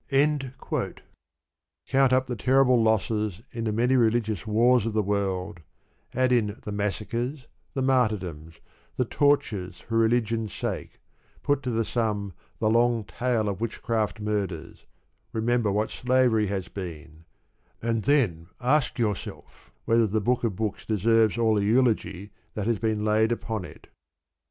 [0.09, 0.99] Count
[2.11, 5.59] up the terrible losses in the many religious wars of the world,
[6.15, 8.55] add in the massacres, the martyrdoms,
[8.97, 10.99] the tortures for religion's sake;
[11.43, 14.87] put to the sum the long tale of witchcraft murders;
[15.33, 17.25] remember what slavery has been;
[17.79, 19.53] and then ask yourselves
[19.85, 23.85] whether the Book of Books deserves all the eulogy that has been laid upon it.